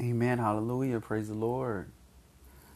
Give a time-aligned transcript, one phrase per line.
[0.00, 0.38] Amen.
[0.38, 1.00] Hallelujah.
[1.00, 1.90] Praise the Lord.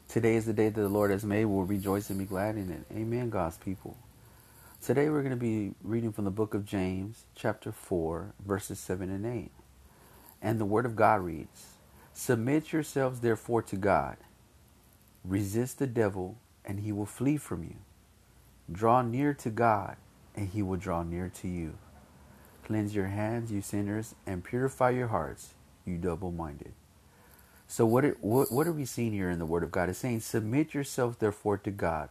[0.06, 1.46] Today is the day that the Lord has made.
[1.46, 2.84] We'll rejoice and be glad in it.
[2.94, 3.96] Amen, God's people.
[4.82, 9.10] Today we're going to be reading from the book of James, chapter 4, verses 7
[9.10, 9.50] and 8.
[10.42, 11.78] And the word of God reads
[12.12, 14.18] Submit yourselves therefore to God.
[15.24, 16.36] Resist the devil,
[16.66, 17.76] and he will flee from you.
[18.70, 19.96] Draw near to God,
[20.34, 21.78] and he will draw near to you.
[22.62, 25.54] Cleanse your hands, you sinners, and purify your hearts,
[25.86, 26.74] you double minded.
[27.68, 29.88] So what are, what what are we seeing here in the Word of God?
[29.88, 32.10] It's saying, submit yourself therefore to God.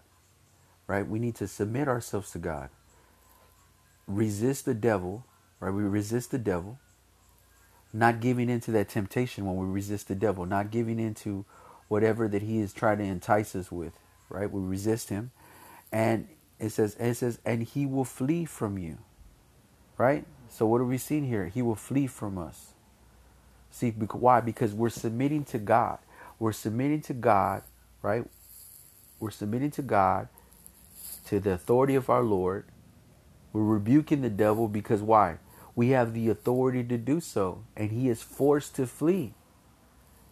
[0.87, 1.07] Right?
[1.07, 2.69] We need to submit ourselves to God.
[4.07, 5.25] Resist the devil.
[5.59, 5.73] Right?
[5.73, 6.79] We resist the devil.
[7.93, 10.45] Not giving into that temptation when we resist the devil.
[10.45, 11.45] Not giving into
[11.87, 13.93] whatever that he is trying to entice us with.
[14.29, 14.51] Right?
[14.51, 15.31] We resist him,
[15.91, 16.27] and
[16.59, 18.99] it says it says, and he will flee from you.
[19.97, 20.25] Right?
[20.49, 21.47] So what are we seeing here?
[21.47, 22.74] He will flee from us.
[23.75, 24.39] See, why?
[24.39, 25.99] Because we're submitting to God.
[26.39, 27.61] We're submitting to God,
[28.01, 28.23] right?
[29.19, 30.29] We're submitting to God,
[31.25, 32.67] to the authority of our Lord.
[33.51, 35.39] We're rebuking the devil because why?
[35.75, 39.33] We have the authority to do so, and he is forced to flee.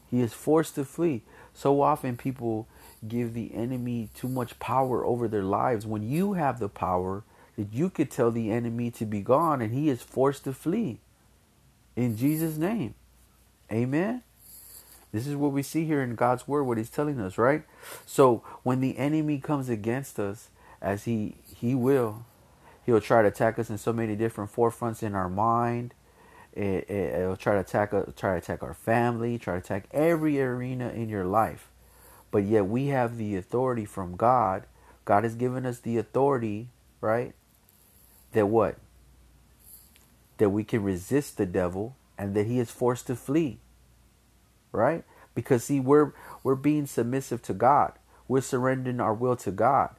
[0.09, 1.23] He is forced to flee.
[1.53, 2.69] So often people
[3.05, 7.25] give the enemy too much power over their lives when you have the power
[7.57, 11.01] that you could tell the enemy to be gone and he is forced to flee.
[11.97, 12.95] In Jesus' name.
[13.71, 14.23] Amen.
[15.11, 17.63] This is what we see here in God's word, what he's telling us, right?
[18.05, 20.49] So when the enemy comes against us,
[20.81, 22.25] as he he will,
[22.85, 25.93] he'll try to attack us in so many different forefronts in our mind.
[26.51, 29.87] It, it, will try to attack uh, try to attack our family, try to attack
[29.91, 31.69] every arena in your life.
[32.31, 34.65] But yet we have the authority from God.
[35.05, 36.69] God has given us the authority,
[37.01, 37.33] right?
[38.31, 38.77] That what?
[40.37, 43.59] That we can resist the devil and that he is forced to flee
[44.73, 45.05] right?
[45.35, 47.93] Because see, we're we're being submissive to God.
[48.27, 49.91] We're surrendering our will to God,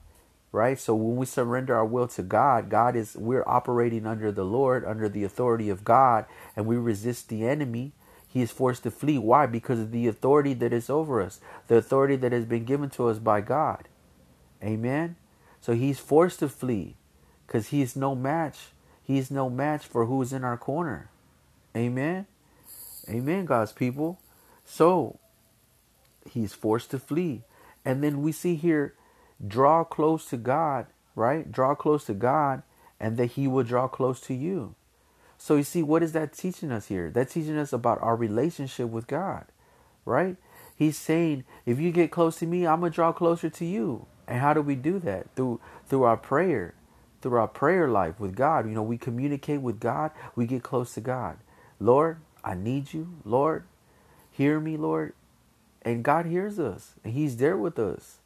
[0.52, 0.78] right?
[0.78, 4.84] So when we surrender our will to God, God is we're operating under the Lord,
[4.84, 6.26] under the authority of God,
[6.56, 7.92] and we resist the enemy.
[8.28, 9.18] He is forced to flee.
[9.18, 9.46] Why?
[9.46, 13.08] Because of the authority that is over us, the authority that has been given to
[13.08, 13.88] us by God.
[14.62, 15.16] Amen.
[15.60, 16.96] So he's forced to flee
[17.46, 18.68] because he is no match.
[19.04, 21.10] He is no match for who is in our corner.
[21.76, 22.26] Amen.
[23.08, 24.18] Amen, God's people.
[24.64, 25.18] So
[26.30, 27.42] he's forced to flee.
[27.84, 28.94] And then we see here,
[29.46, 31.50] draw close to God, right?
[31.50, 32.62] Draw close to God,
[32.98, 34.74] and that he will draw close to you.
[35.36, 37.10] So you see, what is that teaching us here?
[37.10, 39.44] That's teaching us about our relationship with God,
[40.04, 40.36] right?
[40.74, 44.06] He's saying, if you get close to me, I'm gonna draw closer to you.
[44.26, 45.34] And how do we do that?
[45.36, 46.74] Through through our prayer,
[47.20, 48.66] through our prayer life with God.
[48.66, 51.36] You know, we communicate with God, we get close to God.
[51.80, 53.16] Lord, I need you.
[53.24, 53.64] Lord,
[54.32, 55.14] Hear me, Lord.
[55.82, 58.18] And God hears us, and He's there with us.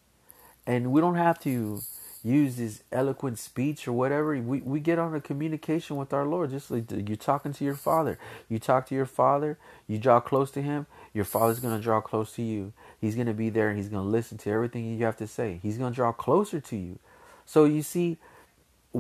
[0.67, 1.81] And we don't have to
[2.25, 4.37] use this eloquent speech or whatever.
[4.39, 6.51] We, we get on a communication with our Lord.
[6.51, 8.19] Just like you're talking to your Father.
[8.49, 12.01] You talk to your Father, you draw close to Him, your Father's going to draw
[12.01, 12.73] close to you.
[13.01, 15.27] He's going to be there and He's going to listen to everything you have to
[15.27, 15.61] say.
[15.63, 16.99] He's going to draw closer to you.
[17.47, 18.19] So you see,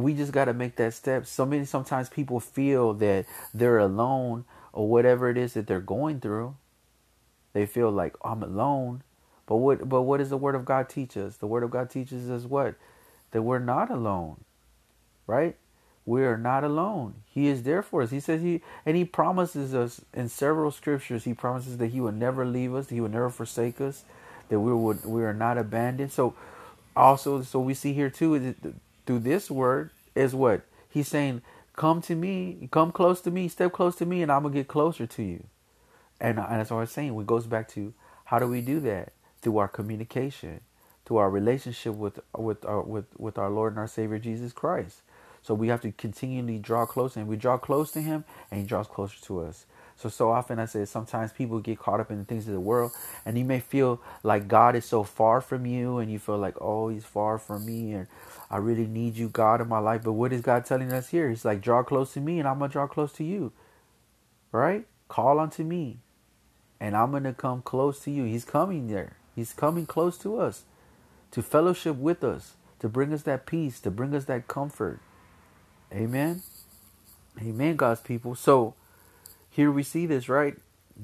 [0.02, 1.26] we just got to make that step.
[1.26, 6.20] So many sometimes people feel that they're alone or whatever it is that they're going
[6.20, 6.56] through.
[7.52, 9.02] They feel like oh, I'm alone.
[9.46, 11.36] But what but what does the word of God teach us?
[11.36, 12.74] The word of God teaches us what?
[13.32, 14.44] That we're not alone.
[15.26, 15.56] Right?
[16.06, 17.16] We are not alone.
[17.26, 18.10] He is there for us.
[18.10, 22.12] He says he and he promises us in several scriptures, he promises that he will
[22.12, 24.04] never leave us, he will never forsake us,
[24.48, 26.12] that we would we are not abandoned.
[26.12, 26.34] So
[26.96, 28.54] also so we see here too
[29.08, 30.60] through this word is what?
[30.90, 31.40] He's saying,
[31.72, 34.68] Come to me, come close to me, step close to me, and I'm gonna get
[34.68, 35.44] closer to you.
[36.20, 37.18] And, uh, and that's what i'm saying.
[37.18, 37.94] It goes back to
[38.26, 39.14] how do we do that?
[39.40, 40.60] Through our communication,
[41.06, 45.00] through our relationship with with our with, with our Lord and our Savior Jesus Christ.
[45.40, 48.66] So we have to continually draw close, and we draw close to Him, and He
[48.66, 49.64] draws closer to us.
[49.98, 52.60] So so often I say sometimes people get caught up in the things of the
[52.60, 52.92] world,
[53.26, 56.56] and you may feel like God is so far from you, and you feel like
[56.60, 58.06] oh He's far from me, and
[58.50, 60.02] I really need you, God, in my life.
[60.04, 61.28] But what is God telling us here?
[61.28, 63.52] He's like draw close to me, and I'm gonna draw close to you.
[64.52, 64.86] Right?
[65.08, 65.98] Call unto me,
[66.80, 68.24] and I'm going to come close to you.
[68.24, 69.16] He's coming there.
[69.34, 70.64] He's coming close to us
[71.30, 75.00] to fellowship with us, to bring us that peace, to bring us that comfort.
[75.92, 76.42] Amen.
[77.40, 78.34] Amen, God's people.
[78.34, 78.74] So
[79.58, 80.54] here we see this, right?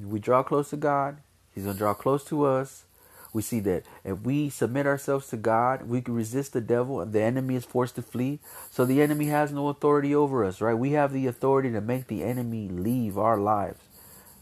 [0.00, 1.16] We draw close to God,
[1.52, 2.84] He's going to draw close to us.
[3.32, 7.12] We see that if we submit ourselves to God, we can resist the devil and
[7.12, 8.38] the enemy is forced to flee.
[8.70, 10.74] So the enemy has no authority over us, right?
[10.74, 13.80] We have the authority to make the enemy leave our lives,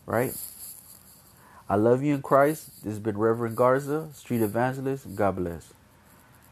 [0.05, 0.37] right?
[1.67, 2.85] I love you in Christ.
[2.85, 5.17] This has been Reverend Garza, Street Evangelist.
[5.17, 5.73] God bless.